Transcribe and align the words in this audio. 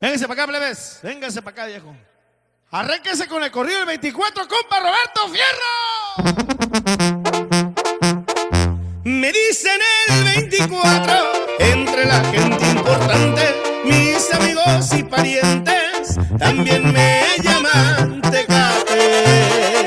Véngase 0.00 0.26
para 0.26 0.42
acá, 0.42 0.50
plebes. 0.50 0.98
Véngase 1.02 1.42
para 1.42 1.52
acá, 1.52 1.66
viejo. 1.66 1.94
Arréquese 2.70 3.26
con 3.28 3.42
el 3.42 3.50
corrido 3.50 3.80
del 3.80 3.86
24, 3.88 4.48
compa 4.48 4.80
Roberto 4.80 5.28
Fierro. 5.28 5.74
Me 9.04 9.30
dicen 9.30 9.78
el 10.08 10.24
24, 10.24 11.14
entre 11.58 12.06
la 12.06 12.24
gente 12.24 12.66
importante, 12.70 13.54
mis 13.84 14.32
amigos 14.32 14.90
y 14.94 15.02
parientes, 15.02 16.18
también 16.38 16.90
me 16.94 17.22
llaman 17.42 18.22
Tecate. 18.22 19.86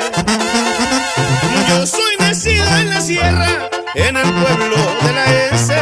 Yo 1.70 1.88
soy 1.88 2.18
nacido 2.20 2.68
en 2.77 2.89
la 2.91 3.02
sierra, 3.02 3.68
en 3.95 4.16
el 4.18 4.32
pueblo 4.32 4.77
de 5.05 5.11
la 5.11 5.25
S, 5.55 5.73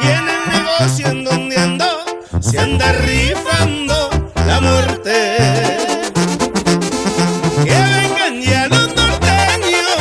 y 0.00 0.06
en 0.08 0.28
el 0.28 0.48
negocio 0.52 1.06
en 1.06 1.24
donde 1.24 1.56
ando, 1.56 2.04
se 2.42 2.58
anda 2.58 2.92
rifando 2.92 3.77
muerte. 4.60 5.16
Que 7.64 7.78
vengan 7.94 8.42
ya 8.42 8.66
los 8.68 8.88
norteños 8.94 10.00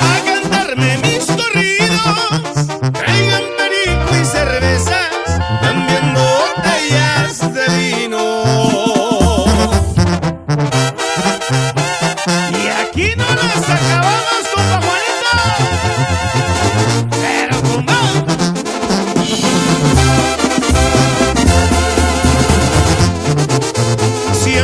a 0.00 0.14
cantarme 0.24 0.98
mis 0.98 1.24
corridos. 1.26 2.66
Traigan 2.92 3.44
perico 3.58 4.10
y 4.20 4.24
cervezas, 4.24 5.08
también 5.60 6.04
botellas 6.14 7.54
de 7.54 7.66
vino. 7.78 8.24
Y 12.52 12.68
aquí 12.82 13.08
no 13.16 13.28
nos 13.34 13.68
acabamos, 13.68 14.33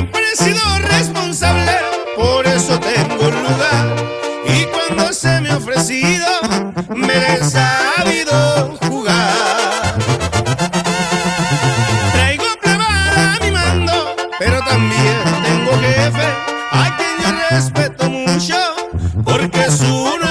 Siempre 0.00 0.22
he 0.32 0.36
sido 0.44 0.78
responsable, 0.78 1.72
por 2.16 2.46
eso 2.46 2.80
tengo 2.80 3.22
lugar. 3.22 3.96
Y 4.46 4.64
cuando 4.64 5.12
se 5.12 5.42
me 5.42 5.50
ha 5.50 5.58
ofrecido, 5.58 6.26
me 6.96 7.12
he 7.12 7.44
sabido 7.44 8.78
jugar. 8.88 9.98
Traigo 12.14 12.46
plebada 12.62 13.34
a 13.34 13.44
mi 13.44 13.50
mando, 13.50 14.16
pero 14.38 14.62
también 14.62 15.18
tengo 15.44 15.72
jefe, 15.82 16.28
a 16.72 16.96
quien 16.96 17.20
yo 17.22 17.30
respeto 17.50 18.08
mucho, 18.08 18.56
porque 19.22 19.66
es 19.66 19.82
un 19.82 20.22